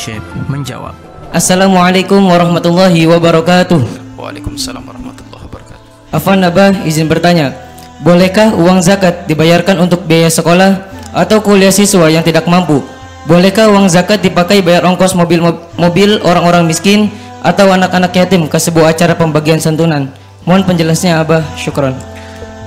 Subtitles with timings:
[0.00, 0.96] Syekh menjawab.
[1.28, 4.16] Assalamualaikum warahmatullahi wabarakatuh.
[4.16, 6.16] Waalaikumsalam warahmatullahi wabarakatuh.
[6.16, 7.52] Afan Abah izin bertanya,
[8.00, 12.80] bolehkah uang zakat dibayarkan untuk biaya sekolah atau kuliah siswa yang tidak mampu?
[13.28, 15.44] Bolehkah uang zakat dipakai bayar ongkos mobil
[15.76, 17.12] mobil orang-orang miskin
[17.44, 20.08] atau anak-anak yatim ke sebuah acara pembagian santunan?
[20.48, 21.92] Mohon penjelasannya Abah, syukron.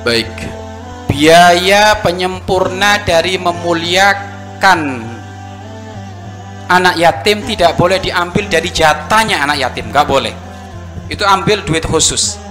[0.06, 0.30] Baik.
[1.10, 5.13] Biaya penyempurna dari memuliakan
[6.74, 10.34] anak yatim tidak boleh diambil dari jatahnya anak yatim, nggak boleh.
[11.06, 12.42] Itu ambil duit khusus.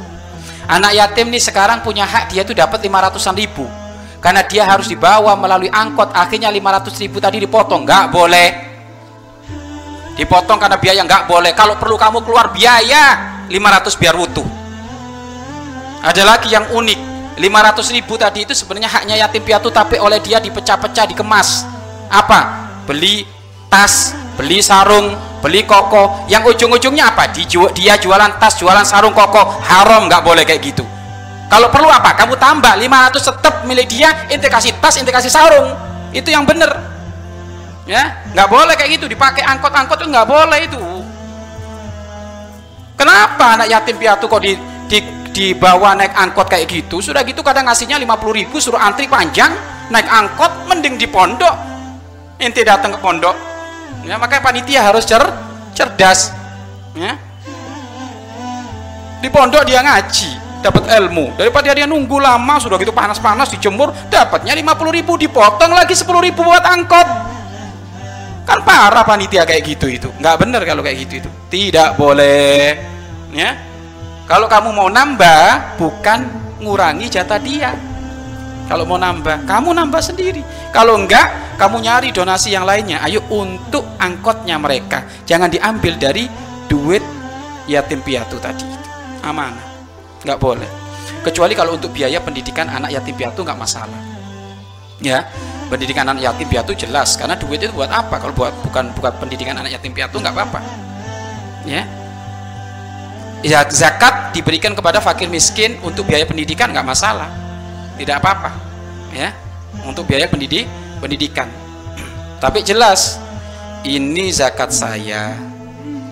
[0.70, 3.66] Anak yatim nih sekarang punya hak dia tuh dapat 500-an ribu.
[4.22, 8.48] Karena dia harus dibawa melalui angkot akhirnya 500 ribu tadi dipotong nggak boleh.
[10.14, 11.50] Dipotong karena biaya nggak boleh.
[11.58, 14.46] Kalau perlu kamu keluar biaya 500 biar utuh.
[16.06, 17.00] Ada lagi yang unik
[17.42, 21.66] 500 ribu tadi itu sebenarnya haknya yatim piatu tapi oleh dia dipecah-pecah dikemas.
[22.06, 22.70] Apa?
[22.86, 23.41] Beli
[23.72, 26.28] tas beli sarung beli koko.
[26.30, 27.32] Yang ujung-ujungnya apa?
[27.32, 29.42] Dia jualan tas jualan sarung koko.
[29.64, 30.84] Haram nggak boleh kayak gitu.
[31.48, 32.12] Kalau perlu apa?
[32.16, 35.72] Kamu tambah 500 tetap milik dia ente tas ente sarung.
[36.14, 36.70] Itu yang bener.
[37.84, 39.10] Ya nggak boleh kayak gitu.
[39.10, 40.80] Dipakai angkot-angkot itu nggak boleh itu.
[42.94, 44.54] Kenapa anak yatim piatu kok di,
[44.86, 45.02] di
[45.34, 47.02] dibawa naik angkot kayak gitu?
[47.02, 49.50] Sudah gitu kadang ngasihnya 50 ribu suruh antri panjang
[49.90, 51.74] naik angkot mending di pondok.
[52.38, 53.51] Ente datang ke pondok
[54.02, 55.22] ya makanya panitia harus cer
[55.72, 56.34] cerdas
[56.94, 57.14] ya.
[59.22, 60.30] Di pondok dia ngaji
[60.62, 61.38] dapat ilmu.
[61.38, 66.42] Daripada dia nunggu lama sudah gitu panas-panas dijemur dapatnya 50 ribu dipotong lagi 10 ribu
[66.42, 67.08] buat angkot.
[68.42, 70.08] Kan parah panitia kayak gitu itu.
[70.18, 71.30] Nggak bener kalau kayak gitu itu.
[71.50, 72.74] Tidak boleh
[73.30, 73.54] ya.
[74.26, 76.18] Kalau kamu mau nambah bukan
[76.62, 77.74] ngurangi jatah dia
[78.72, 80.40] kalau mau nambah kamu nambah sendiri.
[80.72, 83.04] Kalau enggak kamu nyari donasi yang lainnya.
[83.04, 85.04] Ayo untuk angkotnya mereka.
[85.28, 86.24] Jangan diambil dari
[86.72, 87.04] duit
[87.68, 88.64] yatim piatu tadi.
[88.64, 88.88] Itu
[89.28, 89.60] amanah.
[90.24, 90.70] Nggak boleh.
[91.20, 94.00] Kecuali kalau untuk biaya pendidikan anak yatim piatu nggak masalah.
[95.04, 95.28] Ya
[95.68, 97.20] pendidikan anak yatim piatu jelas.
[97.20, 98.24] Karena duit itu buat apa?
[98.24, 100.64] Kalau buat bukan bukan pendidikan anak yatim piatu nggak apa-apa.
[101.68, 101.84] Ya.
[103.44, 107.51] Ya zakat diberikan kepada fakir miskin untuk biaya pendidikan nggak masalah
[107.98, 108.50] tidak apa-apa
[109.12, 109.30] ya.
[109.88, 110.68] Untuk biaya pendidik
[111.02, 111.48] pendidikan.
[112.38, 113.18] Tapi jelas
[113.82, 115.34] ini zakat saya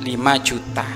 [0.03, 0.07] 5
[0.43, 0.87] juta.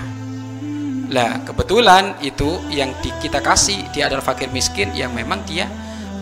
[1.14, 5.70] Lah kebetulan itu yang di, kita kasih dia adalah fakir miskin yang memang dia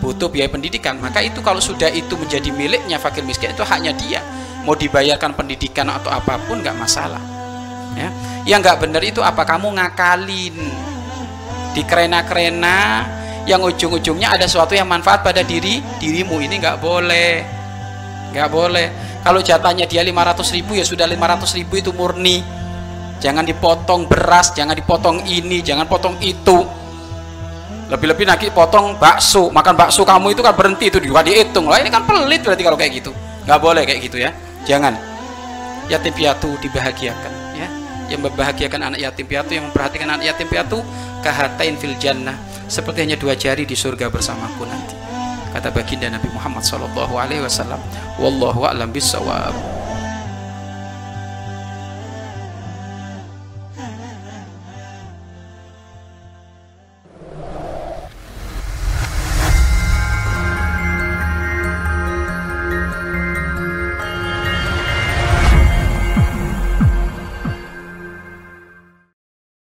[0.03, 0.99] butuh biaya pendidikan.
[0.99, 4.21] Maka itu kalau sudah itu menjadi miliknya fakir miskin itu haknya dia.
[4.67, 7.19] Mau dibayarkan pendidikan atau apa pun nggak masalah
[7.95, 8.09] ya.
[8.43, 9.43] Yang nggak benar itu apa?
[9.47, 10.55] Kamu ngakalin
[11.73, 13.07] di kerena-kerena
[13.43, 16.39] yang ujung-ujungnya ada sesuatu yang manfaat pada diri dirimu.
[16.39, 17.63] Ini nggak boleh
[18.33, 18.87] nggak boleh.
[19.21, 22.41] Kalau jatahnya dia 500 ribu ya sudah 500 ribu itu murni.
[23.21, 26.65] Jangan dipotong beras jangan dipotong ini jangan potong itu.
[27.87, 29.53] Lebih-lebih nanti potong bakso.
[29.53, 31.69] Makan bakso kamu itu kan berhenti itu juga dihitung.
[31.69, 33.11] Lah ini kan pelit berarti kalau kayak gitu.
[33.47, 34.33] Nggak boleh kayak gitu ya.
[34.67, 34.97] Jangan.
[35.87, 37.67] Yatim piatu dibahagiakan ya.
[38.11, 40.79] Yang membahagiakan anak yatim piatu yang memperhatikan anak yatim piatu
[41.23, 42.35] kahatain fil jannah
[42.73, 44.97] seperti hanya dua jari di surga bersamaku nanti.
[45.53, 47.77] Kata baginda Nabi Muhammad Shallallahu Alaihi Wasallam
[48.17, 49.53] wallahu a'lam bisawab